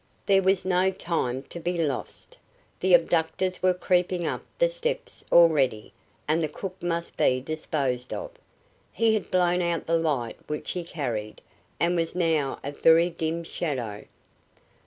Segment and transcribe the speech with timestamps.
[0.25, 2.35] There was no time to be lost.
[2.79, 5.93] The abductors were creeping up the steps already,
[6.27, 8.31] and the cook must be disposed of.
[8.91, 11.39] He had blown out the light which he carried,
[11.79, 14.05] and was now a very dim shadow.